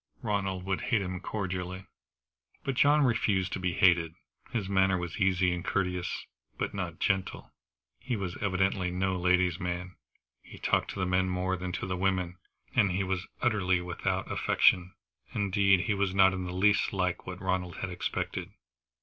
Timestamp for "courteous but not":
5.63-6.97